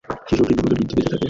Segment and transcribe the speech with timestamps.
[0.27, 1.17] শিশুটি দ্রুত বৃদ্ধি পেতে থাকে।